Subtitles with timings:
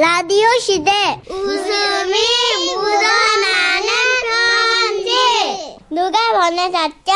[0.00, 0.90] 라디오 시대
[1.28, 2.14] 웃음이
[2.74, 3.88] 묻어나는
[4.96, 7.12] 편지 누가 보내셨죠?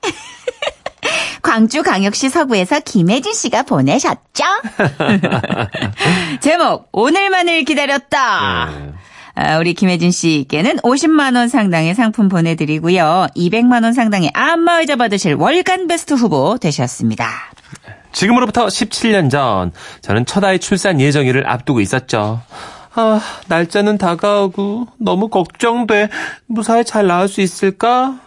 [1.42, 4.44] 광주광역시 서구에서 김혜진 씨가 보내셨죠?
[6.40, 8.70] 제목 오늘만을 기다렸다.
[8.70, 8.92] 네.
[9.34, 13.26] 아, 우리 김혜진 씨께는 50만 원 상당의 상품 보내드리고요.
[13.36, 17.28] 200만 원 상당의 안마의자 받으실 월간 베스트 후보 되셨습니다.
[18.12, 19.72] 지금으로부터 17년 전
[20.02, 22.40] 저는 첫 아이 출산 예정일을 앞두고 있었죠.
[22.94, 26.08] 아, 날짜는 다가오고 너무 걱정돼.
[26.46, 28.18] 무사히 잘 나올 수 있을까?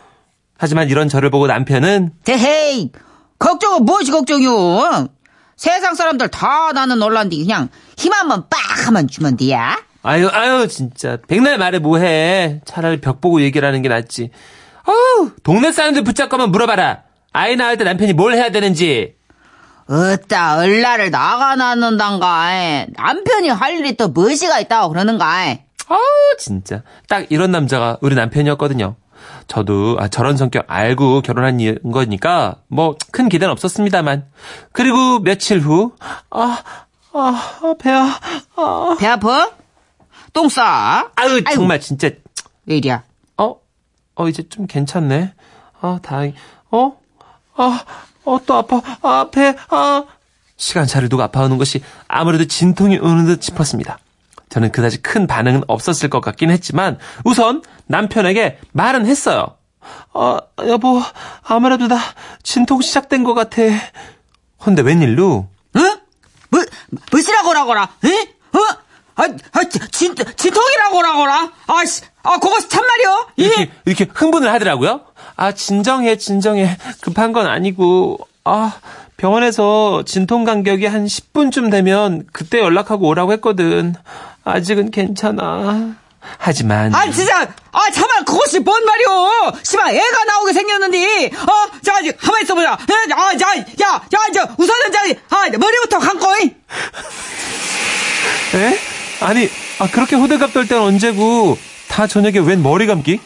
[0.57, 2.91] 하지만 이런 저를 보고 남편은 대헤이
[3.39, 5.09] 걱정은 무엇이 걱정이오?
[5.57, 9.77] 세상 사람들 다 나는 놀란디 그냥 힘 한번 빡 하면 주면 돼야.
[10.01, 12.61] 아유 아유 진짜 백날 말해 뭐해.
[12.65, 14.29] 차라리 벽 보고 얘기를 하는 게 낫지.
[14.85, 17.03] 어우 동네 사람들 붙잡고만 물어봐라.
[17.33, 19.15] 아이 낳을 때 남편이 뭘 해야 되는지.
[19.87, 25.27] 어따 얼라를 나가 낳는단가 남편이 할 일이 또 무엇이가 있다고 그러는가
[25.89, 25.99] 아우
[26.39, 28.95] 진짜 딱 이런 남자가 우리 남편이었거든요.
[29.47, 34.25] 저도 아, 저런 성격 알고 결혼한 이- 거니까 뭐 큰 기대는 없었습니다만
[34.71, 35.93] 그리고 며칠 후
[36.29, 36.61] 아,
[37.13, 38.19] 아, 아 배야
[38.55, 39.51] 아, 배 아파?
[40.31, 41.09] 똥 싸?
[41.15, 41.51] 아유 아이고.
[41.53, 42.09] 정말 진짜
[42.65, 43.03] 왜 이리야?
[43.37, 43.55] 어,
[44.15, 45.33] 어 이제 좀 괜찮네.
[45.81, 46.33] 아 다행.
[46.71, 46.97] 어,
[47.55, 47.83] 아,
[48.25, 48.81] 어 또 아파.
[49.01, 50.03] 아 배, 아
[50.57, 53.99] 시간차를 두고 아파오는 것이 아무래도 진통이 오는 듯 싶었습니다.
[54.49, 59.57] 저는 그다지 큰 반응은 없었을 것 같긴 했지만 우선 남편에게 말은 했어요.
[60.13, 61.01] 어, 여보,
[61.43, 61.99] 아무래도 나
[62.43, 63.61] 진통 시작된 것 같아.
[64.59, 65.47] 근데 웬일로?
[65.75, 65.97] 응?
[66.49, 66.63] 뭐,
[67.11, 67.89] 무엇이라고라고라?
[68.05, 68.32] 에?
[69.15, 69.23] 어?
[69.23, 71.51] 아, 아, 진, 진통이라고라고라?
[71.67, 73.27] 아 씨, 아, 그것이 참말이요?
[73.39, 73.43] 예?
[73.43, 75.01] 이렇게, 이렇게 흥분을 하더라고요.
[75.35, 76.77] 아, 진정해, 진정해.
[77.01, 78.73] 급한 건 아니고, 아,
[79.17, 83.95] 병원에서 진통 간격이 한 10분쯤 되면 그때 연락하고 오라고 했거든.
[84.43, 85.95] 아직은 괜찮아.
[86.37, 86.93] 하지만.
[86.95, 89.51] 아, 진짜, 아, 참말, 그것이 뭔 말이오?
[89.63, 91.79] 씨발, 애가 나오게 생겼는데, 어?
[91.81, 92.73] 자, 이제, 가만히 있어보자.
[92.73, 94.01] 에, 아, 자, 야, 야,
[94.33, 96.55] 저, 우선은, 자, 아, 머리부터 감고, 잉?
[98.55, 98.92] 에?
[99.23, 99.47] 아니,
[99.79, 101.57] 아, 그렇게 호들갑 떨 때는 언제고,
[101.89, 103.19] 다 저녁에 웬 머리 감기?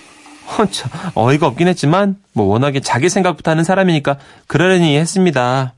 [0.48, 5.74] 허, 참, 어이가 없긴 했지만, 뭐, 워낙에 자기 생각부터 하는 사람이니까, 그러려니 했습니다.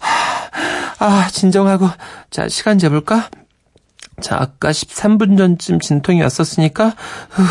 [0.00, 1.88] 하, 아, 진정하고,
[2.30, 3.30] 자, 시간 재볼까?
[4.20, 6.94] 자, 아까 13분 전쯤 진통이 왔었으니까,
[7.30, 7.42] 후,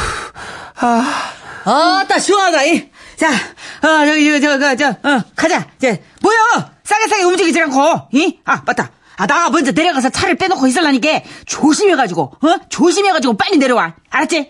[0.81, 1.23] 아,
[1.65, 2.89] 아따, 시원하다, 이.
[3.15, 5.67] 자, 어, 저기, 저, 저, 저, 어, 가자.
[5.77, 6.71] 이제, 뭐야?
[6.83, 8.39] 싸게 싸게 움직이지 않고, 이?
[8.43, 8.91] 아, 맞다.
[9.17, 12.55] 아, 나가 먼저 내려가서 차를 빼놓고 있을라니까, 조심해가지고, 어?
[12.69, 13.93] 조심해가지고 빨리 내려와.
[14.09, 14.49] 알았지?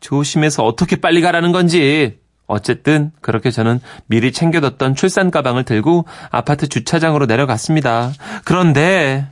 [0.00, 2.18] 조심해서 어떻게 빨리 가라는 건지.
[2.46, 8.12] 어쨌든 그렇게 저는 미리 챙겨뒀던 출산 가방을 들고 아파트 주차장으로 내려갔습니다.
[8.44, 9.26] 그런데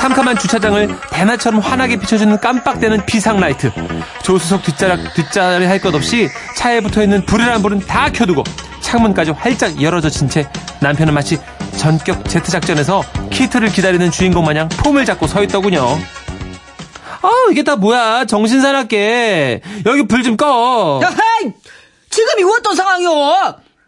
[0.00, 3.72] 캄캄한 주차장을 대낮처럼 환하게 비춰주는 깜빡대는 비상 라이트.
[4.22, 8.44] 조수석 뒷자락 뒷자리 할 것 없이 차에 붙어 있는 불이란 불은 다 켜두고
[8.80, 10.48] 창문까지 활짝 열어젖힌 채
[10.80, 11.38] 남편은 마치
[11.84, 15.98] 전격 제트 작전에서 키트를 기다리는 주인공 마냥 폼을 잡고 서 있더군요.
[17.22, 21.00] 아 이게 다 뭐야 정신 사납게 여기 불 좀 꺼.
[21.02, 21.52] 야, 헤이!
[22.10, 23.10] 지금이 어떤 상황이요?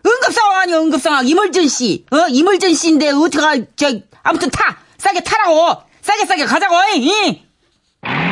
[0.07, 1.29] 응급 상황 아니야, 응급 상황.
[1.29, 2.07] 이물전씨.
[2.11, 2.27] 어?
[2.31, 3.93] 이물전씨인데, 어떡하, 저,
[4.23, 4.79] 아무튼 타!
[4.99, 5.77] 싸게 타라고!
[6.01, 7.43] 싸게 싸게 가자고, 이!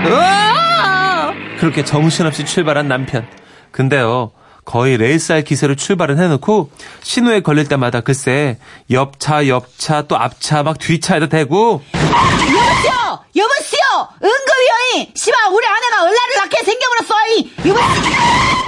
[0.07, 1.33] 으아!
[1.59, 3.29] 그렇게 정신없이 출발한 남편.
[3.73, 4.33] 근데요,
[4.65, 6.71] 거의 레이스할 기세로 출발은 해놓고,
[7.03, 8.59] 신호에 걸릴 때마다 글쎄,
[8.91, 13.25] 옆차, 옆차, 또 앞차, 막 뒤차에도 대고, 여보세요!
[13.37, 14.09] 여보세요!
[14.23, 15.13] 응급이요!
[15.15, 17.27] 씨발, 우리 아내가 얼라를 낳게 생겨버렸어!
[17.31, 17.53] 이!
[17.67, 18.21] 여보세요!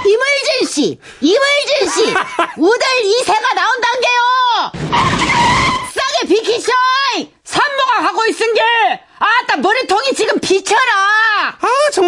[0.05, 0.99] 이물전씨!
[1.21, 2.13] 이물전씨!
[2.57, 4.19] 우들 2세가 나온단게요!
[5.93, 6.71] 싸게 비키셔!
[7.43, 8.61] 산모가 하고 있은 게!
[9.19, 10.81] 아따, 머리통이 지금 비쳐라!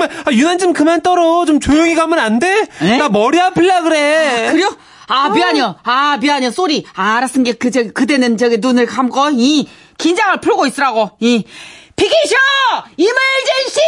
[0.05, 1.45] 아, 정말, 아, 유난 좀 그만 떨어.
[1.45, 2.67] 좀 조용히 가면 안 돼?
[2.81, 2.97] 에?
[2.97, 4.49] 나 머리 아플라 그래.
[4.51, 4.75] 그래요?
[5.07, 5.75] 아, 미안해요.
[5.83, 6.51] 아, 미안해요.
[6.51, 6.85] sorry.
[6.95, 9.67] 아, 알았은 게, 그, 저, 그대는 저기 눈을 감고, 이,
[9.97, 11.11] 긴장을 풀고 있으라고.
[11.19, 11.43] 이,
[11.95, 12.35] 비키쇼!
[12.97, 13.79] emergency!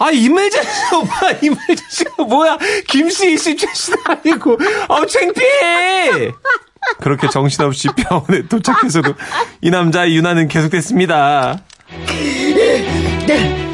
[0.00, 2.58] 아, 이mel전 씨, 오빠, emergency가 뭐야?
[2.88, 4.58] 김씨, 이씨, 씨도 아니고.
[4.88, 6.32] 아, 창피해!
[7.00, 9.14] 그렇게 정신없이 병원에 도착해서도
[9.60, 11.60] 이 남자의 유난은 계속됐습니다.
[13.26, 13.67] 네.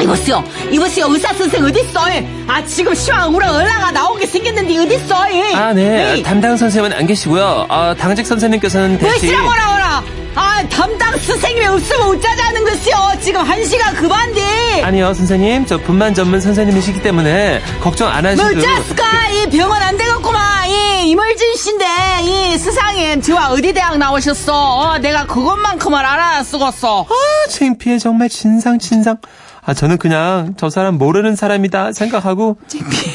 [0.00, 0.42] 이보세요.
[0.70, 1.06] 이보세요.
[1.08, 2.00] 의사 선생 어딨어?
[2.48, 5.26] 아, 지금 시황 우라 얼라가 나오게 생겼는데 어딨어?
[5.54, 6.22] 아, 네.
[6.22, 7.66] 담당 선생님은 안 계시고요.
[7.68, 9.30] 아, 당직 선생님께서는 대신.
[9.30, 10.02] 뭐시라고 오라!
[10.36, 12.94] 아, 담당 선생님이 없으면 어쩌자는 것이요.
[13.20, 14.82] 지금 한 시간 급한데.
[14.82, 15.66] 아니요, 선생님.
[15.66, 18.54] 저 분만 전문 선생님이시기 때문에 걱정 안 하셔도.
[18.54, 21.84] 뭐짜스까 이 병원 안 되겠구만 이 이멀전시인데
[22.22, 28.78] 이 스상님 저와 어디 대학 나오셨어 어, 내가 그것만큼은 알아 쓰겄어 아, 창피해 정말 진상
[28.78, 29.16] 진상.
[29.70, 32.58] 아 저는 그냥 저 사람 모르는 사람이다 생각하고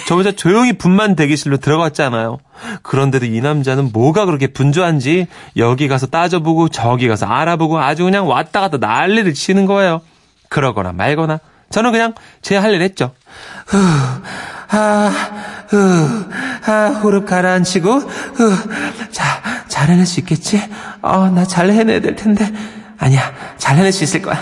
[0.08, 2.38] 저 혼자 조용히 분만 대기실로 들어갔잖아요.
[2.82, 8.62] 그런데도 이 남자는 뭐가 그렇게 분주한지 여기 가서 따져보고 저기 가서 알아보고 아주 그냥 왔다
[8.62, 10.00] 갔다 난리를 치는 거예요.
[10.48, 11.42] 그러거나 말거나
[11.72, 13.12] 저는 그냥 제 할 일 했죠.
[13.68, 13.78] 후,
[14.70, 15.12] 아,
[15.68, 16.26] 후,
[16.68, 18.54] 아, 호흡 가라앉히고, 후,
[19.12, 19.26] 자,
[19.68, 20.62] 잘 해낼 수 있겠지?
[21.02, 22.50] 어, 나 잘 해내야 될 텐데.
[22.98, 24.38] 아니야, 잘 해낼 수 있을 거야.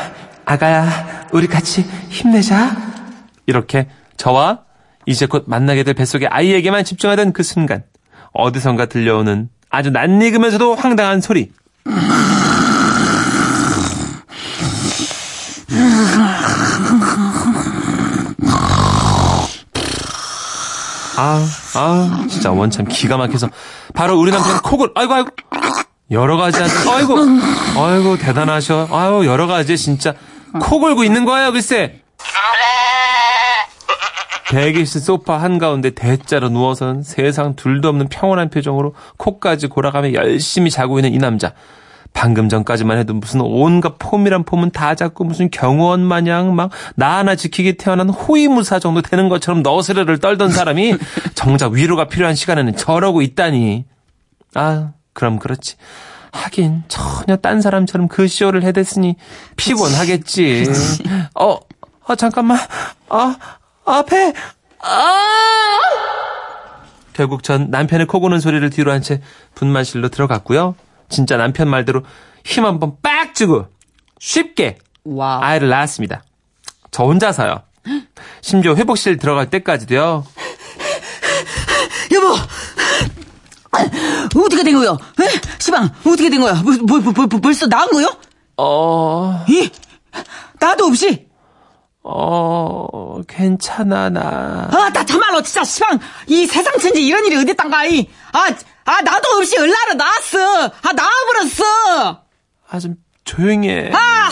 [0.45, 2.75] 아가야, 우리 같이 힘내자.
[3.45, 3.87] 이렇게
[4.17, 4.61] 저와
[5.05, 7.83] 이제 곧 만나게 될 뱃속의 아이에게만 집중하던 그 순간,
[8.33, 11.51] 어디선가 들려오는 아주 낯익으면서도 황당한 소리.
[21.15, 23.49] 아, 아, 진짜 원참 기가 막혀서
[23.93, 25.29] 바로 우리 남편 콕을 아이고 아이고
[26.11, 26.59] 여러 가지.
[26.61, 27.17] 아이고,
[27.77, 28.87] 아이고 대단하셔.
[28.91, 30.13] 아유 여러 가지 진짜
[30.61, 31.99] 코 골고 있는 거예요, 글쎄.
[34.49, 41.13] 대기실 소파 한가운데 대자로 누워서는 세상 둘도 없는 평온한 표정으로 코까지 골아가며 열심히 자고 있는
[41.13, 41.53] 이 남자.
[42.15, 47.35] 방금 전까지만 해도 무슨 온갖 폼이란 폼은 다 잡고 무슨 경호원 마냥 막 나 하나
[47.35, 50.95] 지키게 태어난 호위무사 정도 되는 것처럼 너스레를 떨던 사람이
[51.33, 53.85] 정작 위로가 필요한 시간에는 저러고 있다니.
[54.53, 55.75] 아, 그럼 그렇지.
[56.33, 59.15] 하긴 전혀 딴 사람처럼 그 쇼를 해댔으니
[59.55, 60.65] 피곤하겠지.
[61.35, 61.57] 어,
[62.07, 62.57] 아 잠깐만.
[63.09, 63.35] 아,
[63.85, 64.33] 앞에
[64.81, 65.29] 아!
[67.13, 69.21] 결국 전 남편의 코 고는 소리를 뒤로 한 채
[69.55, 70.75] 분만실로 들어갔고요.
[71.09, 72.01] 진짜 남편 말대로
[72.43, 73.67] 힘 한번 빡 주고
[74.19, 75.39] 쉽게 와.
[75.43, 76.23] 아이를 낳았습니다.
[76.91, 77.61] 저 혼자서요.
[78.41, 80.25] 심지어 회복실 들어갈 때까지도요.
[82.13, 82.35] 여보!
[84.35, 84.97] 어떻게 된 거요?
[85.21, 85.25] 에?
[85.59, 86.53] 시방, 어떻게 된 거야?
[86.55, 88.07] 뭐, 뭐, 뭐, 뭐, 벌써 나은 거요?
[88.57, 89.69] 어, 이?
[90.59, 91.27] 나도 없이?
[92.03, 94.69] 어, 괜찮아, 나.
[94.71, 98.07] 아, 나 참말로 진짜 시방, 이 세상 천지 이런 일이 어딨단가, 이.
[98.33, 98.47] 아,
[98.85, 100.65] 아, 나도 없이 을라로 나왔어.
[100.65, 102.21] 아, 나와버렸어.
[102.69, 103.91] 아, 좀 조용히 해.
[103.93, 104.29] 아,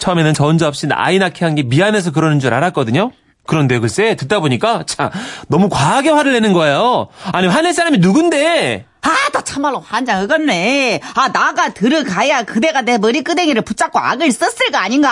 [0.00, 3.12] 처음에는 저 혼자 없이 아이 낳게 한 게 미안해서 그러는 줄 알았거든요.
[3.46, 5.10] 그런데 글쎄, 듣다 보니까, 참,
[5.48, 7.08] 너무 과하게 화를 내는 거예요.
[7.32, 8.86] 아니, 화낼 사람이 누군데?
[9.04, 11.00] 아, 나 참말로 환장 어겄네.
[11.16, 15.10] 아, 나가 들어가야 그대가 내 머리끄댕이를 붙잡고 악을 썼을 거 아닌가.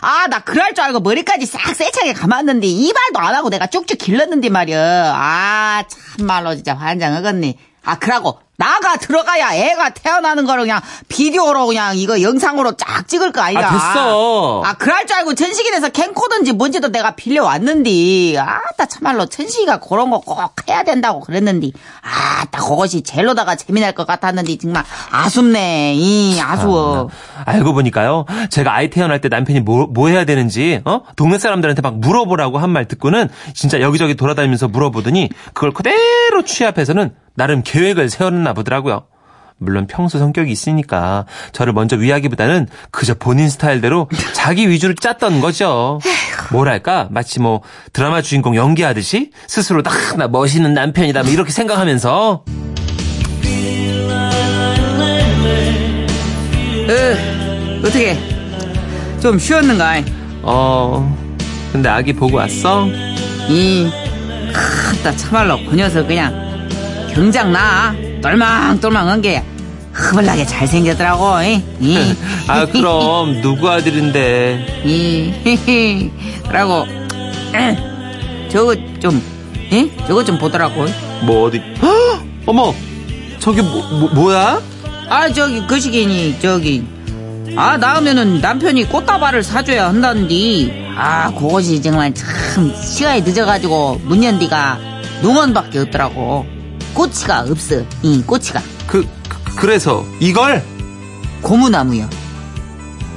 [0.00, 4.48] 아, 나 그럴 줄 알고 머리까지 싹 세차게 감았는데 이발도 안 하고 내가 쭉쭉 길렀는데
[4.48, 5.12] 말이야.
[5.14, 5.84] 아,
[6.18, 7.54] 참말로 진짜 환장 어겄네.
[7.84, 13.40] 아, 그러고 나가 들어가야 애가 태어나는 거를 그냥 비디오로 그냥 이거 영상으로 쫙 찍을 거
[13.40, 13.66] 아니야.
[13.66, 14.62] 아, 됐어.
[14.64, 18.38] 아, 그럴 줄 알고 천식이에서 캠코든지 뭔지도 내가 빌려왔는데.
[18.38, 20.38] 아, 나 참말로 천식이가 그런 거 꼭
[20.68, 21.70] 해야 된다고 그랬는데.
[22.02, 25.94] 아, 딱 그것이 젤로다가 재미날 것 같았는데 정말 아쉽네.
[25.96, 27.10] 이 아쉬워.
[27.44, 28.26] 아, 알고 보니까요.
[28.50, 31.00] 제가 아이 태어날 때 남편이 뭐, 뭐 해야 되는지, 어?
[31.16, 37.62] 동네 사람들한테 막 물어보라고 한 말 듣고는 진짜 여기저기 돌아다니면서 물어보더니 그걸 그대로 취합해서는 나름
[37.62, 39.04] 계획을 세웠나 보더라고요.
[39.58, 46.00] 물론 평소 성격이 있으니까 저를 먼저 위하기보다는 그저 본인 스타일대로 자기 위주로 짰던 거죠.
[46.50, 47.62] 뭐랄까 마치 뭐
[47.92, 52.44] 드라마 주인공 연기하듯이 스스로 딱 나 멋있는 남편이다 뭐 이렇게 생각하면서
[56.88, 58.18] 어, 어떻게?
[59.20, 60.02] 좀 쉬었는가?
[60.42, 61.16] 어
[61.70, 62.86] 근데 아기 보고 왔어?
[63.48, 63.88] 이,
[65.04, 66.51] 나 참말로 그 녀석 그냥
[67.14, 67.94] 경장 나.
[68.22, 69.42] 똘망똘망한 게
[69.92, 71.42] 흐블나게 잘생겼더라고.
[71.80, 72.14] 이.
[72.48, 76.10] 아 그럼 누구 아들인데 이,
[76.48, 76.86] 그러고,
[78.50, 79.22] 저거 좀,
[79.72, 79.90] 예?
[80.06, 80.86] 저거 좀 보더라고.
[81.22, 82.22] 뭐 어디 헉!
[82.46, 82.74] 어머
[83.38, 84.60] 저기 뭐, 뭐 뭐야?
[85.08, 86.84] 아, 저기, 그 시기니, 저기.
[87.56, 90.72] 아, 나오면은 남편이 꽃다발을 사줘야 한다는디.
[90.96, 94.78] 아, 그것이 정말 참, 시간이 늦어가지고, 문 연디가
[95.22, 96.46] 농원밖에 없더라고.
[96.94, 97.82] 꼬치가 없어.
[98.02, 98.60] 이, 꼬치가.
[98.86, 100.62] 그, 그 그래서 이걸
[101.40, 102.08] 고무나무요.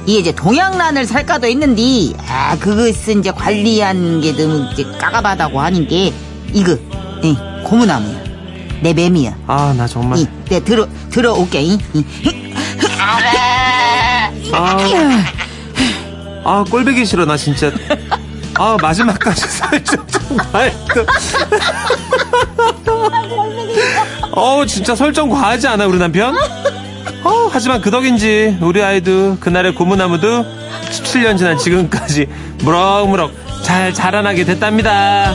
[0.06, 1.82] 이게 이제 동양란을 살까도 했는데,
[2.28, 6.12] 아, 그것은 이제 관리한 게 너무 이제 까가바다고 하는 게,
[6.52, 6.76] 이거,
[7.22, 8.24] 이, 고무나무야.
[8.82, 9.36] 내 맴이야.
[9.46, 12.04] 아 나 정말 이, 내 들어, 들어올게, 이, 이.
[14.52, 14.80] 아,
[16.44, 17.70] 아 꼴배기 싫어 나 진짜
[18.54, 20.72] 아 마지막까지 살짝 좀 과했
[24.32, 26.34] 어 어우 진짜 설정 과하지 않아 우리 남편?
[27.24, 30.44] 어 하지만 그 덕인지 우리 아이도 그날의 고무나무도
[30.90, 32.26] 17년 지난 지금까지
[32.62, 35.32] 무럭무럭 잘 자라나게 됐답니다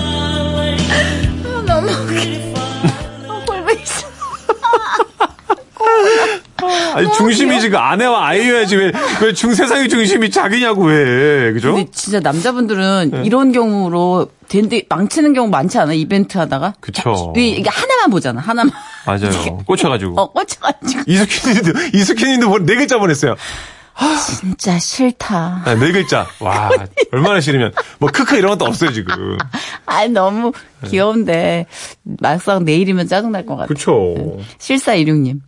[6.93, 8.75] 아니, 중심이 지금 아내와 아이여야지.
[8.75, 11.51] 왜, 왜 중세상의 중심이 자기냐고, 왜.
[11.53, 11.73] 그죠?
[11.73, 15.93] 근데 진짜 남자분들은 이런 경우로 된데 망치는 경우 많지 않아?
[15.93, 16.73] 이벤트 하다가?
[16.79, 17.33] 그쵸.
[17.37, 18.41] 이- 이게 하나만 보잖아.
[18.41, 18.71] 하나만.
[19.05, 19.57] 맞아요.
[19.65, 20.19] 꽂혀가지고.
[20.19, 21.03] 어, 꽂혀가지고.
[21.07, 23.35] 이숙희님도, 이숙희님도 뭐네 글자 보냈어요.
[24.39, 25.61] 진짜 싫다.
[25.65, 26.25] 아, 네 글자.
[26.39, 26.69] 와,
[27.11, 27.71] 얼마나 싫으면.
[27.99, 29.37] 뭐, 크크 이런 것도 없어요, 지금.
[29.85, 30.51] 아 너무
[30.87, 31.67] 귀여운데.
[32.03, 33.67] 막상 내일이면 짜증날 것 같아.
[33.67, 34.15] 그쵸.
[34.57, 35.41] 실사이륙님.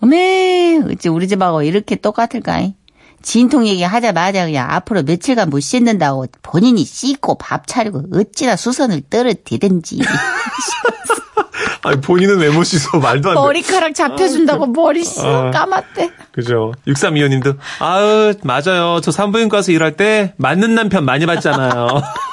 [0.00, 2.74] 어메, 어찌 우리 집하고 이렇게 똑같을까이?
[3.20, 10.00] 진통 얘기 하자마자 그냥 앞으로 며칠간 못 씻는다고 본인이 씻고 밥 차리고 어찌나 수선을 떨어대든지.
[11.82, 12.98] 아니, 본인은 왜 못 씻어?
[12.98, 13.40] 말도 안 돼.
[13.40, 15.50] 머리카락 잡혀준다고 머리 씨 아.
[15.50, 16.10] 까맣대.
[16.32, 16.72] 그죠.
[16.86, 19.00] 6325님도, 아유, 맞아요.
[19.00, 21.88] 저 산부인과 가서 일할 때 맞는 남편 많이 봤잖아요.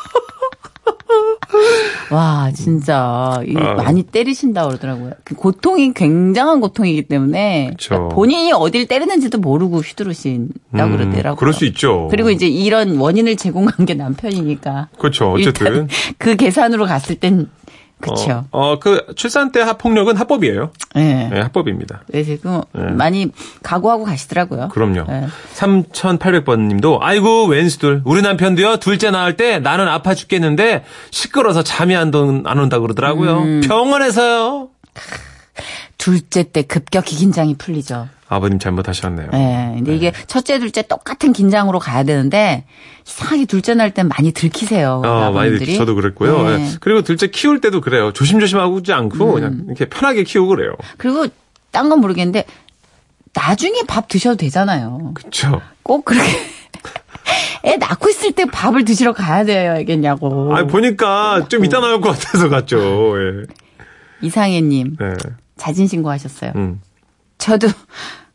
[2.11, 3.73] 와, 진짜, 이 아.
[3.73, 5.11] 많이 때리신다 그러더라고요.
[5.23, 7.71] 그 고통이 굉장한 고통이기 때문에.
[7.83, 11.33] 그러니까 본인이 어딜 때리는지도 모르고 휘두르신다고 그러더라고요.
[11.33, 12.07] 음, 그럴 수 있죠.
[12.11, 14.89] 그리고 이제 이런 원인을 제공한 게 남편이니까.
[14.97, 15.31] 그렇죠.
[15.31, 15.87] 어쨌든.
[16.17, 17.49] 그 계산으로 갔을 땐,
[18.09, 18.45] 그쵸.
[18.51, 20.71] 어, 어, 그, 출산 때 합폭력은 합법이에요.
[20.95, 21.01] 예.
[21.01, 22.01] 네, 합법입니다.
[22.07, 22.83] 네, 지금 네.
[22.91, 23.31] 많이
[23.63, 24.69] 각오하고 가시더라고요.
[24.69, 25.05] 그럼요.
[25.07, 25.27] 네.
[25.55, 28.01] 3800번 님도, 아이고, 웬수들.
[28.05, 33.37] 우리 남편도요, 둘째 낳을 때 나는 아파 죽겠는데, 시끄러서 잠이 안, 돈, 안 온다 그러더라고요.
[33.39, 33.61] 음.
[33.65, 34.69] 병원에서요.
[35.97, 38.07] 둘째 때 급격히 긴장이 풀리죠.
[38.27, 39.29] 아버님 잘못하셨네요.
[39.33, 39.73] 예.
[39.75, 42.65] 근데 이게 첫째, 둘째 똑같은 긴장으로 가야 되는데,
[43.07, 45.01] 이상하게 둘째 날 땐 많이 들키세요.
[45.05, 45.65] 어, 많이 아버님들이.
[45.73, 46.43] 들- 저도 그랬고요.
[46.57, 46.71] 네.
[46.71, 46.71] 예.
[46.79, 48.11] 그리고 둘째 키울 때도 그래요.
[48.13, 49.33] 조심조심 하지 않고, 음.
[49.35, 50.73] 그냥 이렇게 편하게 키우고 그래요.
[50.97, 51.27] 그리고
[51.71, 52.45] 딴 건 모르겠는데,
[53.35, 55.11] 나중에 밥 드셔도 되잖아요.
[55.13, 55.61] 그쵸.
[55.83, 56.25] 꼭 그렇게.
[57.65, 60.55] 애 낳고 있을 때 밥을 드시러 가야 되겠냐고.
[60.55, 62.77] 아 보니까 좀 이따 나올 것 같아서 갔죠.
[63.19, 63.43] 예.
[64.21, 65.13] 이상혜님, 네.
[65.57, 66.51] 자진 신고 하셨어요.
[66.55, 66.79] 음.
[67.45, 67.67] 저도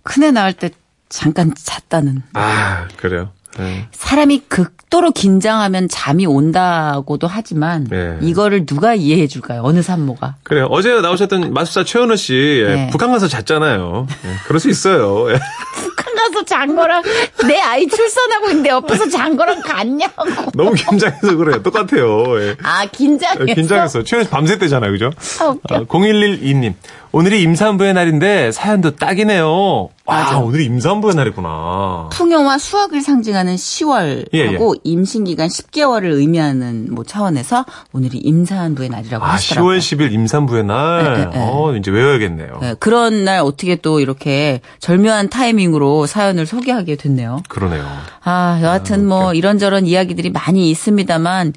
[0.04, 0.70] 큰애 낳을 때
[1.08, 2.22] 잠깐 잤다는.
[2.34, 3.30] 아, 그래요.
[3.58, 3.88] 네.
[3.90, 8.16] 사람이 극도로 긴장하면 잠이 온다고도 하지만 네.
[8.20, 9.62] 이거를 누가 이해해 줄까요?
[9.64, 10.36] 어느 산모가.
[10.44, 10.68] 그래요.
[10.70, 12.88] 어제 나오셨던 마술사 최은우 씨, 예, 네.
[12.92, 14.06] 북한 가서 잤잖아요.
[14.08, 15.26] 예, 그럴 수 있어요.
[16.28, 17.02] 가서 잔 거랑
[17.46, 20.24] 내 아이 출산하고 있는데 옆에서 잔 거랑 같냐고.
[20.54, 21.62] 너무 긴장해서 그래요.
[21.62, 22.40] 똑같아요.
[22.42, 22.56] 예.
[22.62, 23.48] 아 긴장해서.
[23.48, 24.04] 예, 긴장해서.
[24.04, 24.90] 최은우 씨 밤새 때잖아요.
[24.92, 25.10] 그죠?
[25.40, 25.84] 아, 웃겨.
[25.86, 26.74] 0112님.
[27.12, 29.88] 오늘이 임산부의 날인데 사연도 딱이네요.
[30.10, 32.08] 와, 오늘이 임산부의 날이구나.
[32.12, 34.80] 풍요와 수확을 상징하는 10월하고 예, 예.
[34.82, 39.78] 임신 기간 10개월을 의미하는 뭐 차원에서 오늘이 임산부의 날이라고 아, 하시더라고요.
[39.78, 41.30] 10월 10일 임산부의 날.
[41.32, 41.38] 네.
[41.38, 42.58] 어, 이제 외워야겠네요.
[42.60, 47.42] 네, 그런 날 어떻게 또 이렇게 절묘한 타이밍으로 사연을 소개하게 됐네요.
[47.48, 47.86] 그러네요.
[48.24, 51.52] 아, 여하튼 뭐 이런저런 이야기들이 많이 있습니다만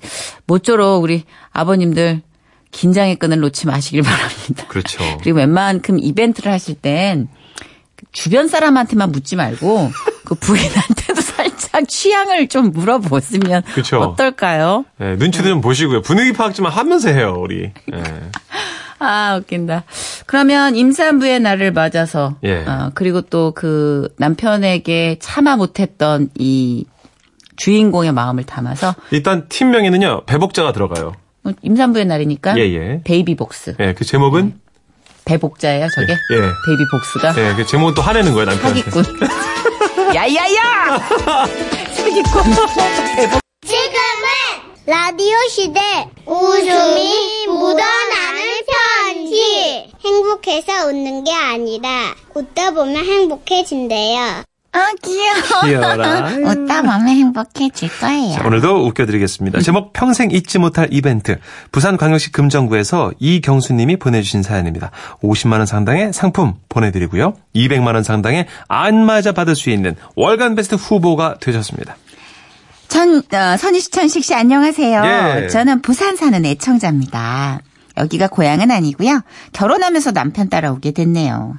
[0.46, 2.22] 모쪼록 우리 아버님들
[2.72, 4.66] 긴장의 끈을 놓지 마시길 바랍니다.
[4.68, 5.04] 그렇죠.
[5.22, 7.30] 그리고 웬만큼 이벤트를 하실 땐
[8.12, 9.92] 주변 사람한테만 묻지 말고
[10.26, 14.00] 그 부인한테도 살짝 취향을 좀 물어보시면 그쵸.
[14.00, 14.86] 어떨까요?
[15.02, 16.02] 예, 눈치도 좀 보시고요.
[16.02, 17.72] 분위기 파악 좀 하면서 해요, 우리.
[17.94, 18.04] 예.
[19.00, 19.84] 아, 웃긴다.
[20.28, 22.64] 그러면 임산부의 날을 맞아서 예.
[22.66, 26.86] 어, 그리고 또 그 남편에게 참아 못했던 이
[27.58, 31.14] 주인공의 마음을 담아서 일단 팀명에는요, 배복자가 들어가요.
[31.44, 33.02] 어, 임산부의 날이니까 예, 예.
[33.04, 33.76] 베이비복스.
[33.80, 34.60] 예, 그 제목은?
[35.26, 36.14] 배복자예요, 저게?
[36.14, 36.38] 예.
[36.38, 38.92] 베이비 복스가 예, 그 제목은 또 화내는 거예요, 남편한테.
[38.92, 39.20] 사기꾼.
[40.16, 40.98] 야야야!
[41.96, 42.44] 사기꾼.
[43.16, 43.40] 배복.
[43.66, 44.28] 지금은
[44.86, 45.80] 라디오 시대
[46.26, 55.62] 웃음이 묻어나는 편지 행복해서 웃는 게 아니라 웃다 보면 행복해진대요 아, 귀여워.
[55.66, 56.30] 귀여워라.
[56.50, 58.40] 웃다 보면 행복해질 거예요.
[58.46, 59.62] 오늘도 웃겨드리겠습니다.
[59.62, 61.38] 제목 평생 잊지 못할 이벤트.
[61.72, 64.90] 부산광역시 금정구에서 이경수님이 보내주신 사연입니다.
[65.22, 67.36] 50만원 상당의 상품 보내드리고요.
[67.56, 71.96] 200만원 상당의 안마자 받을 수 있는 월간 베스트 후보가 되셨습니다.
[72.88, 75.04] 전, 어, 선희시천식 씨 안녕하세요.
[75.44, 75.48] 예.
[75.48, 77.60] 저는 부산 사는 애청자입니다.
[77.98, 79.22] 여기가 고향은 아니고요.
[79.54, 81.56] 결혼하면서 남편 따라오게 됐네요.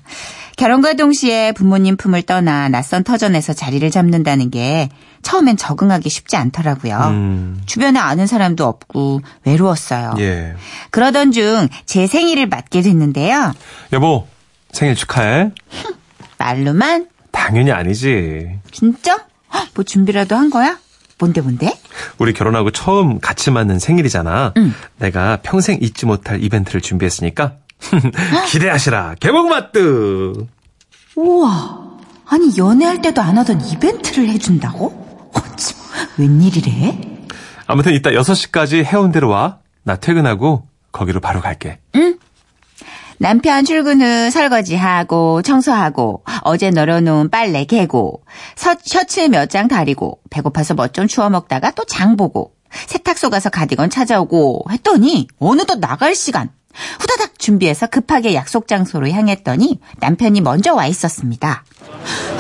[0.57, 4.89] 결혼과 동시에 부모님 품을 떠나 낯선 터전에서 자리를 잡는다는 게
[5.23, 6.97] 처음엔 적응하기 쉽지 않더라고요.
[7.11, 7.63] 음.
[7.67, 10.15] 주변에 아는 사람도 없고 외로웠어요.
[10.19, 10.55] 예.
[10.91, 13.53] 그러던 중 제 생일을 맞게 됐는데요.
[13.93, 14.27] 여보,
[14.73, 15.51] 생일 축하해.
[16.39, 18.59] 말로만 당연히 아니지.
[18.71, 19.25] 진짜?
[19.53, 20.79] 헉, 뭐 준비라도 한 거야?
[21.19, 21.73] 뭔데 뭔데?
[22.19, 24.53] 우리 결혼하고 처음 같이 맞는 생일이잖아.
[24.57, 24.73] 응.
[24.99, 27.55] 내가 평생 잊지 못할 이벤트를 준비했으니까
[28.49, 29.17] 기대하시라.
[29.21, 30.47] 개봉마뜨.
[31.17, 31.91] 우와,
[32.27, 35.31] 아니 연애할 때도 안 하던 이벤트를 해준다고?
[35.35, 35.75] 어찌,
[36.19, 36.99] 웬일이래?
[37.67, 39.59] 아무튼 이따 6시까지 해운대로 와.
[39.85, 41.79] 나 퇴근하고 거기로 바로 갈게.
[43.19, 48.23] 남편 출근 후 설거지하고 청소하고 어제 널어놓은 빨래 개고
[48.57, 52.53] 서, 셔츠 몇 장 다리고 배고파서 뭐좀 추워 먹다가 또 장 보고
[52.87, 56.51] 세탁소 가서 가디건 찾아오고 했더니 어느덧 나갈 시간
[56.99, 61.63] 후다닥 준비해서 급하게 약속 장소로 향했더니 남편이 먼저 와 있었습니다.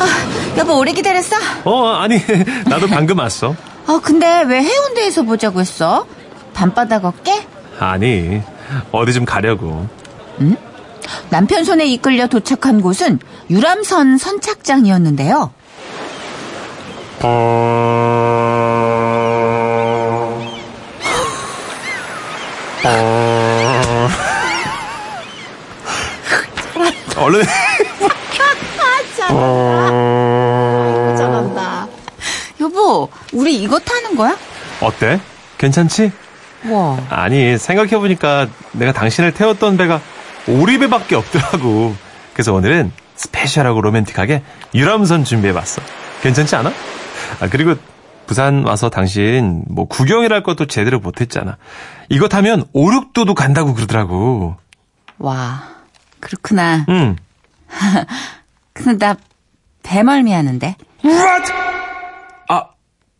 [0.00, 1.36] 아, 여보 오래 기다렸어?
[1.64, 2.16] 어, 아니,
[2.66, 3.54] 나도 방금 왔어.
[3.86, 6.04] 어, 근데 왜 해운대에서 보자고 했어?
[6.52, 7.46] 밤바닥 어깨?
[7.78, 8.42] 아니,
[8.90, 9.86] 어디 좀 가려고.
[11.30, 13.18] 남편 손에 이끌려 도착한 곳은
[13.50, 15.52] 유람선 선착장이었는데요.
[27.16, 27.44] 얼른.
[31.16, 31.88] 잘한다.
[32.60, 34.36] 여보, 우리 이거 타는 거야?
[34.80, 35.20] 어때?
[35.58, 36.12] 괜찮지?
[36.68, 36.98] 와.
[37.08, 40.00] 아니, 생각해보니까 내가 당신을 태웠던 배가
[40.48, 41.94] 오리배밖에 없더라고.
[42.32, 44.42] 그래서 오늘은 스페셜하고 로맨틱하게
[44.74, 45.82] 유람선 준비해봤어.
[46.22, 46.70] 괜찮지 않아?
[47.40, 47.74] 아, 그리고
[48.26, 51.56] 부산 와서 당신 뭐 구경이랄 것도 제대로 못했잖아.
[52.08, 54.56] 이거 타면 오륙도도 간다고 그러더라고.
[55.18, 55.62] 와.
[56.20, 56.86] 그렇구나.
[56.88, 57.16] 응.
[58.72, 59.16] 근데 나
[59.82, 60.76] 배멀미 하는데.
[61.04, 61.52] What?
[62.48, 62.64] 아,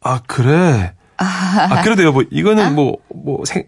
[0.02, 0.94] 아, 그래.
[1.16, 3.64] 아, 그래도 여보, 이거는 뭐, 뭐, 생,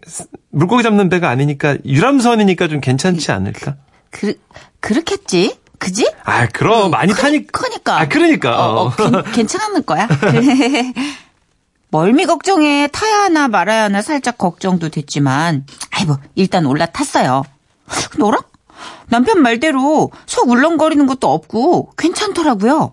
[0.51, 3.75] 물고기 잡는 배가 아니니까, 유람선이니까 좀 괜찮지 않을까?
[4.11, 4.39] 그,
[4.79, 5.57] 그렇겠지?
[5.79, 6.11] 그지?
[6.23, 7.47] 아, 그럼, 많이 타니까.
[7.59, 7.99] 그러니까.
[8.01, 8.57] 아, 그러니까.
[8.73, 10.07] 어, 어, 괜- 괜찮을 거야.
[11.89, 17.43] 멀미 걱정에 타야 하나 말아야 하나 살짝 걱정도 됐지만, 아이고, 일단 올라탔어요.
[18.17, 18.41] 너랑?
[19.09, 22.91] 남편 말대로 속 울렁거리는 것도 없고 괜찮더라고요.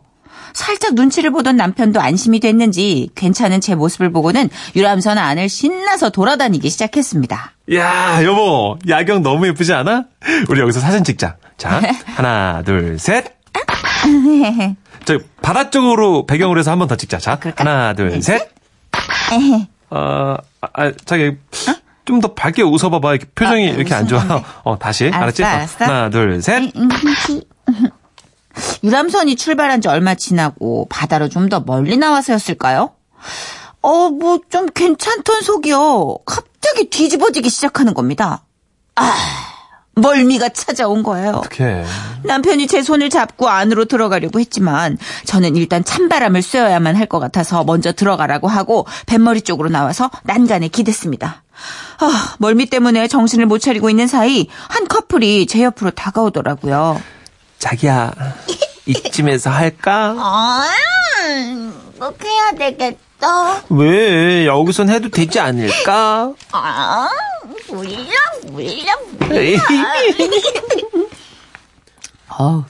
[0.55, 7.53] 살짝 눈치를 보던 남편도 안심이 됐는지 괜찮은 제 모습을 보고는 유람선 안을 신나서 돌아다니기 시작했습니다.
[7.75, 10.05] 야, 여보, 야경 너무 예쁘지 않아?
[10.49, 11.37] 우리 여기서 사진 찍자.
[11.59, 11.81] 자,
[12.17, 13.35] 하나, 둘, 셋.
[15.05, 17.19] 저, 바다 쪽으로 배경으로 해서 한 번 더 찍자.
[17.19, 18.49] 자, 하나, 둘, 셋.
[19.91, 21.37] 어, 아, 아, 자기,
[22.05, 23.15] 좀더 밝게 웃어봐봐.
[23.15, 24.23] 이렇게 표정이 아, 이렇게 안 좋아.
[24.63, 25.07] 어, 다시.
[25.07, 25.43] 알았어, 알았지?
[25.43, 25.85] 어, 알았어.
[25.85, 26.73] 하나, 둘, 셋.
[28.83, 32.91] 유람선이 출발한 지 얼마 지나고 바다로 좀 더 멀리 나와서였을까요?
[33.83, 36.19] 어, 뭐 좀 괜찮던 속이요.
[36.25, 38.45] 갑자기 뒤집어지기 시작하는 겁니다.
[38.97, 39.13] 아,
[39.97, 41.43] 멀미가 찾아온 거예요.
[41.45, 41.85] 어떡해.
[42.25, 47.93] 남편이 제 손을 잡고 안으로 들어가려고 했지만 저는 일단 찬바람을 쐬어야만 할 것 같아서 먼저
[47.93, 51.43] 들어가라고 하고 뱃머리 쪽으로 나와서 난간에 기댔습니다.
[52.01, 57.01] 아, 멀미 때문에 정신을 못 차리고 있는 사이 한 커플이 제 옆으로 다가오더라고요.
[57.65, 58.13] 자기야,
[58.85, 60.15] 이쯤에서 할까?
[60.19, 60.69] 아,
[61.99, 63.63] 꼭 해야 되겠어.
[63.71, 64.47] 왜?
[64.47, 66.35] 여기선 해도 되지 않을까?
[66.53, 67.09] 아,
[67.69, 67.97] 물려,
[68.49, 68.93] 물려,
[72.29, 72.65] 어우,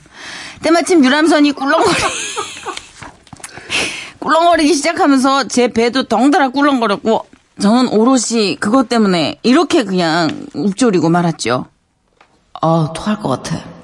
[0.61, 1.91] 때마침 유람선이 꿀렁거리,
[4.19, 7.27] 꿀렁거리기 시작하면서 제 배도 덩달아 꿀렁거렸고,
[7.61, 11.65] 저는 오롯이 그것 때문에 이렇게 그냥 읊조리고 말았죠.
[12.61, 13.74] 아, 토할 것 같아.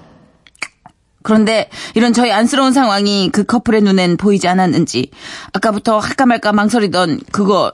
[1.23, 5.11] 그런데 이런 저희 안쓰러운 상황이 그 커플의 눈엔 보이지 않았는지,
[5.53, 7.73] 아까부터 할까 말까 망설이던 그거,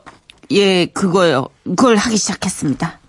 [0.52, 1.48] 예, 그거요.
[1.64, 3.00] 그걸 하기 시작했습니다.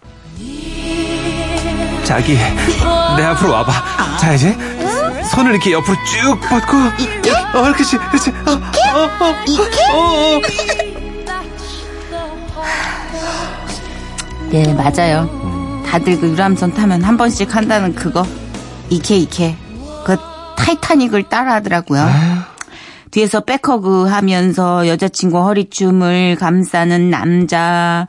[2.04, 3.72] 자기, 내 앞으로 와봐.
[4.18, 4.56] 자, 이제
[5.30, 6.76] 손을 이렇게 옆으로 쭉 뻗고.
[7.02, 7.30] 이렇게?
[7.30, 8.30] 어, 그렇지, 그렇지.
[8.30, 9.84] 어, 어, 어, 이렇게?
[9.92, 10.40] 어, 어.
[14.50, 15.82] 네, 맞아요.
[15.86, 18.26] 다들 그 유람선 타면 한 번씩 한다는 그거.
[18.88, 19.56] 이케, 이케.
[20.04, 20.16] 그
[20.56, 22.06] 타이타닉을 따라 하더라고요.
[23.10, 28.06] 뒤에서 back hug 하면서 여자친구 허리춤을 감싸는 남자,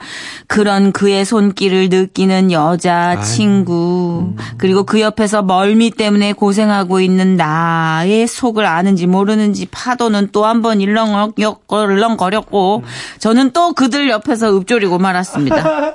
[0.47, 9.07] 그런 그의 손길을 느끼는 여자친구, 그리고 그 옆에서 멀미 때문에 고생하고 있는 나의 속을 아는지
[9.07, 12.83] 모르는지 파도는 또 한 번 일렁거렸고,
[13.19, 15.93] 저는 또 그들 옆에서 읊조리고 말았습니다.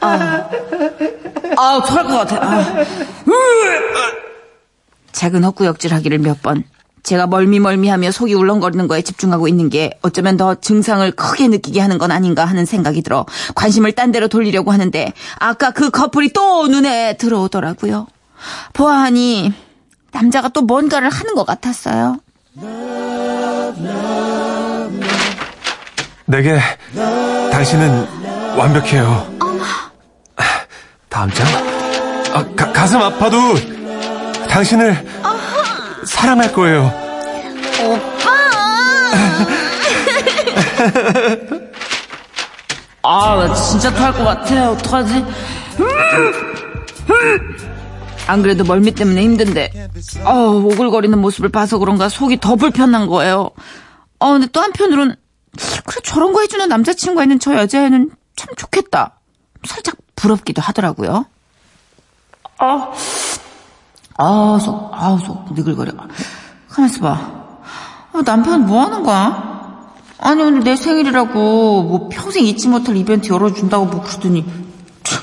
[0.00, 0.48] 아,
[1.84, 2.36] 토할 것 같아.
[2.40, 2.84] 아.
[5.12, 6.64] 작은 헛구역질하기를 몇 번.
[7.02, 12.10] 제가 멀미멀미하며 속이 울렁거리는 거에 집중하고 있는 게 어쩌면 더 증상을 크게 느끼게 하는 건
[12.10, 18.08] 아닌가 하는 생각이 들어 관심을 딴 데로 돌리려고 하는데 아까 그 커플이 또 눈에 들어오더라고요.
[18.74, 19.54] 보아하니
[20.12, 22.18] 남자가 또 뭔가를 하는 것 같았어요.
[26.26, 26.58] 내게
[27.50, 28.06] 당신은
[28.58, 29.38] 완벽해요.
[31.08, 31.46] 다음 장.
[32.34, 33.36] 아, 가, 가슴 아파도
[34.48, 35.06] 당신을
[36.04, 36.90] 사랑할 거예요.
[43.02, 44.70] 아, 나 진짜 토할 것 같아.
[44.72, 45.24] 어떡하지?
[48.26, 49.88] 안 그래도 멀미 때문에 힘든데,
[50.24, 53.50] 어 오글거리는 모습을 봐서 그런가 속이 더 불편한 거예요.
[54.18, 55.16] 어, 근데 또 한편으론,
[55.86, 59.14] 그래, 저런 거 해주는 남자친구가 있는 저 여자애는 참 좋겠다.
[59.64, 61.24] 살짝 부럽기도 하더라고요.
[64.18, 65.92] 아, 아, 속, 아, 속, 느글거려.
[66.68, 67.20] 가만 있어 봐.
[68.12, 69.92] 아, 남편 뭐 하는 거야?
[70.18, 74.44] 아니, 오늘 내 생일이라고, 뭐, 평생 잊지 못할 이벤트 열어준다고 뭐 그러더니,
[75.04, 75.22] 참,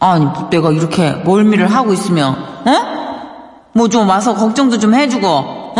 [0.00, 2.92] 아니, 뭐 내가 이렇게 멀미를 하고 있으면, 어?
[3.74, 5.74] 뭐 좀 와서 걱정도 좀 해주고, 어?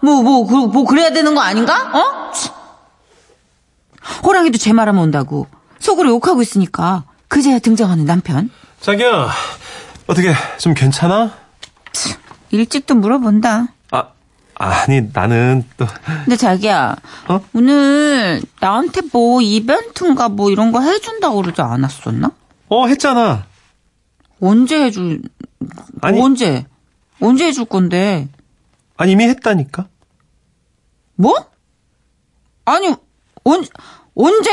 [0.00, 1.74] 뭐, 뭐, 그, 뭐, 그래야 되는 거 아닌가?
[1.92, 2.30] 어?
[2.32, 2.54] 참.
[4.24, 5.48] 호랑이도 제 말하면 온다고.
[5.80, 8.48] 속으로 욕하고 있으니까, 그제야 등장하는 남편.
[8.80, 9.28] 자기야,
[10.06, 11.32] 어떻게, 좀 괜찮아?
[12.50, 13.68] 일찍도 물어본다.
[13.90, 14.08] 아,
[14.60, 15.86] 아니, 나는 또,
[16.24, 16.96] 근데 자기야,
[17.28, 17.40] 어?
[17.54, 22.32] 오늘 나한테 뭐 이벤트인가 뭐 이런 거 해준다고 그러지 않았었나?
[22.68, 23.46] 어, 했잖아.
[24.40, 25.22] 언제 해줄,
[26.00, 26.20] 아니.
[26.20, 26.66] 언제?
[27.20, 28.28] 언제 해줄 건데?
[28.96, 29.86] 아니, 이미 했다니까?
[31.14, 31.36] 뭐?
[32.64, 32.88] 아니,
[33.44, 33.64] 언,
[34.16, 34.50] 언제?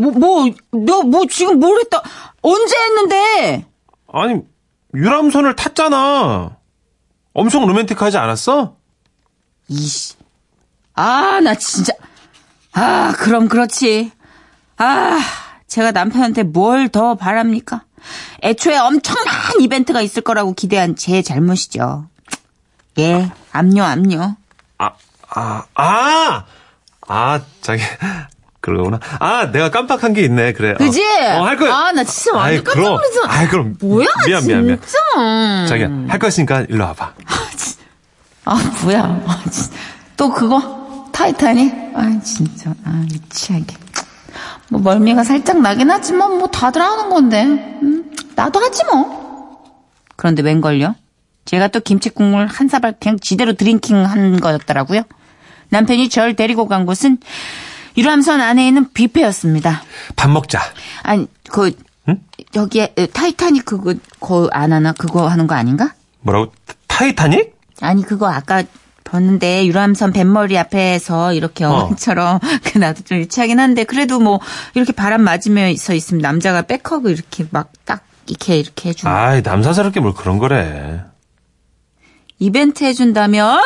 [0.00, 2.00] 뭐, 뭐, 너 뭐 지금 뭘 했다,
[2.42, 3.66] 언제 했는데?
[4.12, 4.40] 아니,
[4.94, 6.56] 유람선을 탔잖아.
[7.34, 8.76] 엄청 로맨틱하지 않았어?
[9.68, 10.14] 이씨.
[10.94, 11.92] 아, 나 진짜.
[12.72, 14.10] 아, 그럼 그렇지.
[14.76, 15.18] 아,
[15.66, 17.84] 제가 남편한테 뭘 더 바랍니까?
[18.42, 19.26] 애초에 엄청난
[19.60, 22.08] 이벤트가 있을 거라고 기대한 제 잘못이죠.
[22.98, 24.20] 예, 압류, 압류.
[24.78, 24.90] 아,
[25.28, 26.44] 아, 아!
[27.08, 27.82] 아, 자기,
[28.68, 29.00] 그러구나.
[29.20, 30.72] 아, 내가 깜빡한 게 있네, 그래.
[30.72, 30.74] 어.
[30.76, 31.02] 그지?
[31.04, 31.74] 어, 할 거야.
[31.74, 32.92] 아, 나 진짜 완전 아이, 깜짝 그럼.
[32.94, 33.20] 놀랐어.
[33.28, 33.76] 아이, 그럼.
[33.80, 34.80] 뭐야, 미안, 미안, 미안.
[34.80, 35.66] 진짜.
[35.68, 37.12] 자기야, 할 거 있으니까 일로 와봐.
[38.44, 39.22] 아, 뭐야.
[39.26, 39.76] 아, 진짜.
[40.16, 41.08] 또 그거?
[41.12, 41.72] 타이타닉?
[41.94, 42.70] 아, 진짜.
[42.84, 43.74] 아, 유치하게.
[44.70, 47.44] 뭐, 멀미가 살짝 나긴 하지만, 뭐, 다들 하는 건데.
[47.82, 49.62] 음, 나도 하지 뭐.
[50.16, 50.94] 그런데 웬걸요?
[51.44, 55.02] 제가 또 김치 국물 한 사발 그냥 지대로 drinking 한 거였더라고요.
[55.70, 57.18] 남편이 절 데리고 간 곳은
[57.98, 59.82] 유람선 안에 있는 뷔페였습니다.
[60.16, 60.60] 밥 먹자.
[61.02, 61.72] 아니, 그,
[62.54, 64.92] 여기에, 에, 타이타닉 그거, 거 안 하나?
[64.92, 65.92] 그거 하는 거 아닌가?
[66.20, 66.52] 뭐라고?
[66.86, 67.54] 타이타닉?
[67.80, 68.62] 아니 그거 아까
[69.04, 71.70] 봤는데 유람선 뱃머리 앞에서 이렇게 어.
[71.70, 74.40] 어항처럼 그 나도 좀 유치하긴 한데 그래도 뭐
[74.74, 80.00] 이렇게 바람 맞으면서 있으면 남자가 back hug 이렇게 막 딱 이렇게 이렇게 해주는 아이, 남사스럽게
[80.00, 81.02] 뭘 그런 거래.
[82.38, 83.60] 이벤트 해준다며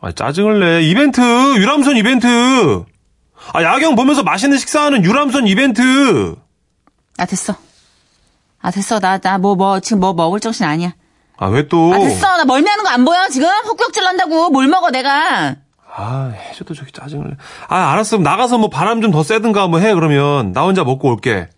[0.00, 0.82] 아, 짜증을 내.
[0.82, 1.20] 이벤트!
[1.20, 2.84] 유람선 이벤트!
[3.52, 6.34] 아, 야경 보면서 맛있는 식사하는 유람선 이벤트!
[7.18, 7.54] 아 됐어
[8.60, 10.94] 아 됐어 나 나 뭐 뭐 지금 뭐 먹을 정신 아니야
[11.36, 11.92] 아, 왜 또?
[11.94, 15.56] 아 됐어 나 멀미 하는 거 안 보여 지금 헛격질 난다고 뭘 먹어 내가
[15.96, 17.36] 아, 해줘도 저기 짜증을 내.
[17.68, 18.16] 아, 알았어.
[18.18, 20.50] 나가서 뭐 바람 좀 더 쐬든가 뭐 해, 그러면.
[20.50, 21.48] 나 혼자 먹고 올게.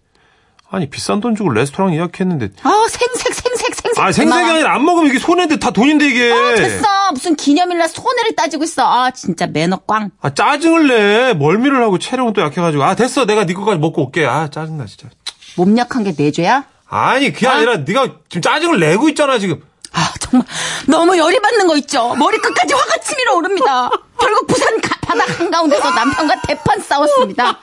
[0.71, 2.51] 아니, 비싼 돈 주고 레스토랑 예약했는데.
[2.63, 3.26] 아 생색
[3.75, 4.51] 생색 생색 아, 생색이.
[4.51, 6.33] 아니라 안 먹으면 이게 손해인데 다 돈인데, 이게.
[6.33, 11.35] 아, 됐어 무슨 기념일날 손해를 따지고 있어 아 진짜 매너 꽝 아, 짜증을 내.
[11.35, 12.83] 멀미를 하고 체력은 또 약해가지고.
[12.85, 13.25] 아, 됐어.
[13.27, 14.25] 내가 네 거까지 먹고 올게.
[14.27, 15.09] 아, 짜증나, 진짜.
[15.57, 16.65] 몸 약한 게 내 죄야?
[16.89, 19.61] 아니, 그게 아니라 네가 지금 짜증을 내고 있잖아, 지금.
[19.93, 20.47] 아, 정말
[20.87, 22.15] 너무 열이 받는 거 있죠.
[22.17, 23.91] 머리 끝까지 화가 치밀어 오릅니다.
[24.21, 27.59] 결국 부산 가- 바닥 한가운데서 남편과 대판 싸웠습니다.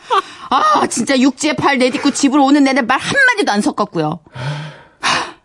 [0.49, 4.19] 아, 진짜 육지에 팔 내딛고 집으로 오는 내내 말 한마디도 안 섞었고요.
[5.01, 5.35] 하,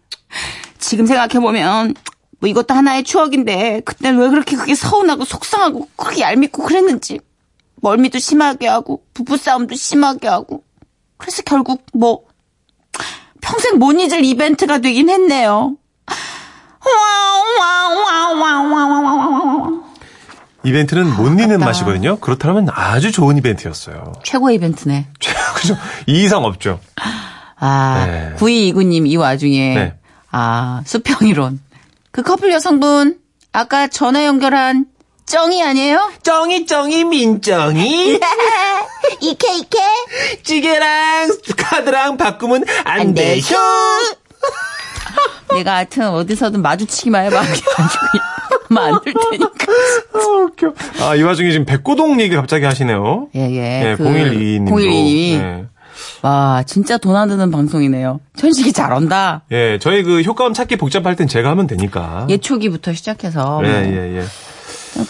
[0.79, 1.95] 지금 생각해보면
[2.41, 7.21] 뭐 이것도 하나의 추억인데 그때는 왜 그렇게 그게 서운하고 속상하고 그렇게 얄밉고 그랬는지
[7.77, 10.63] 멀미도 심하게 하고 부부싸움도 심하게 하고
[11.17, 12.23] 그래서 결국 뭐
[13.41, 15.77] 평생 못 잊을 이벤트가 되긴 했네요.
[20.65, 22.19] 이벤트는 못 잊는 맛이거든요.
[22.19, 24.13] 그렇다면 아주 좋은 이벤트였어요.
[24.23, 25.07] 최고 이벤트네.
[25.55, 25.77] 그죠?
[26.07, 26.81] 이 이상 없죠.
[27.61, 28.35] 아, 네.
[28.37, 29.98] 9229님 이 와중에 네.
[30.31, 31.61] 아, 수평이론.
[32.11, 33.19] 그 커플 여성분
[33.53, 34.87] 아까 전화 연결한
[35.27, 36.11] 쩡이 아니에요?
[36.23, 38.19] 쩡이 쩡이 민쩡이
[39.21, 39.79] 이케 이케
[40.43, 43.41] 찌개랑 카드랑 바꾸면 안안 되쇼.
[43.49, 43.57] 되쇼.
[45.55, 47.41] 내가 하여튼 어디서든 마주치기만 해봐.
[47.41, 47.53] 하면
[48.95, 49.73] 안될 테니까.
[50.15, 50.75] 아, 웃겨.
[51.01, 53.29] 아, 이 와중에 지금 백고동 얘기 갑자기 하시네요.
[53.35, 53.61] 예, 예.
[53.85, 54.69] 네, 그 0122님도.
[54.71, 55.39] 0122님.
[55.43, 55.65] 네.
[56.23, 58.21] 와, 진짜 돈 안 드는 방송이네요.
[58.37, 59.43] 천식이 잘한다.
[59.53, 62.27] 예, 저희 그 효과음 찾기 복잡할 땐 제가 하면 되니까.
[62.29, 63.61] 예초기부터 시작해서.
[63.65, 64.25] 예, 뭐 예, 예.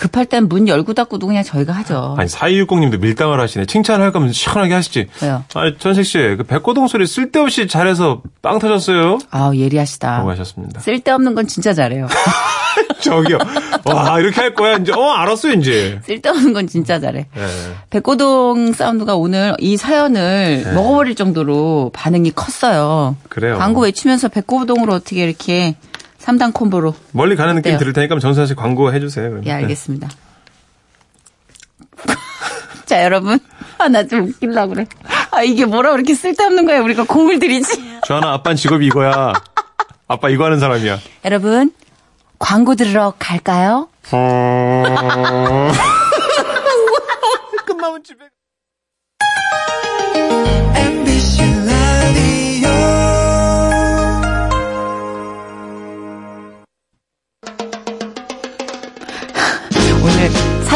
[0.01, 2.15] 급할 땐 문 열고 닫고도 그냥 저희가 하죠.
[2.19, 3.67] 아니, 4260님도 밀당을 하시네.
[3.67, 5.07] 칭찬할 거면 시원하게 하시지.
[5.23, 5.45] 왜요?
[5.55, 9.19] 아니, 전식 씨, 그 백고동 소리 쓸데없이 잘해서 빵 터졌어요.
[9.31, 10.19] 아우, 예리하시다.
[10.19, 10.81] 라고 하셨습니다.
[10.81, 12.09] 쓸데없는 건 진짜 잘해요.
[13.01, 13.39] 저기요.
[13.85, 14.93] 와, 이렇게 할 거야, 이제.
[14.93, 16.01] 어, 알았어, 이제.
[16.05, 17.27] 쓸데없는 건 진짜 잘해.
[17.37, 17.47] 예.
[17.91, 23.17] 백고동 사운드가 오늘 이 사연을 먹어버릴 정도로 반응이 컸어요.
[23.29, 23.57] 그래요.
[23.59, 25.77] 광고 외치면서 백고동으로 어떻게 이렇게
[26.29, 26.95] 3단 콤보로.
[27.13, 27.79] 멀리 가는 느낌 어때요?
[27.79, 29.41] 들을 테니까 정선 씨 광고 해주세요.
[29.47, 30.09] 예, 알겠습니다.
[32.87, 33.39] 자, 여러분.
[33.79, 34.87] 아, 나 좀 웃기려고 그래.
[35.31, 36.81] 아, 이게 뭐라 그렇게 쓸데없는 거야.
[36.81, 37.81] 우리가 공을 들이지.
[37.81, 38.01] 네.
[38.07, 39.33] 주하나 아빠는 직업이 이거야.
[40.07, 40.99] 아빠 이거 하는 사람이야.
[41.25, 41.73] 여러분,
[42.39, 43.89] 광고 들으러 갈까요?
[47.67, 48.25] 끝나면 집에.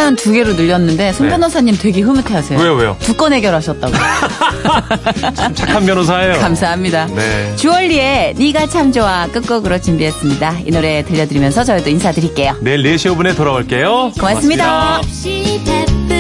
[0.03, 1.31] 사연 두 개로 늘렸는데 손 네.
[1.35, 2.59] 변호사님 되게 흐뭇해 하세요.
[2.59, 2.97] 왜요, 왜요?
[2.99, 3.93] 두 건 해결하셨다고.
[5.37, 6.41] 참 착한 변호사예요.
[6.41, 7.07] 감사합니다.
[7.07, 7.55] 네.
[7.55, 10.57] 주얼리의 네가 참 좋아 끝곡으로 준비했습니다.
[10.67, 12.57] 이 노래 들려드리면서 저희도 인사드릴게요.
[12.62, 14.11] 내일 4시 5분에 돌아올게요.
[14.19, 14.99] 고맙습니다.
[15.03, 16.12] 고맙습니다.